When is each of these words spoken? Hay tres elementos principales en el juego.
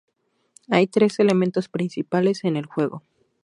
Hay 0.67 0.87
tres 0.87 1.19
elementos 1.19 1.69
principales 1.69 2.43
en 2.43 2.57
el 2.57 2.65
juego. 2.65 3.03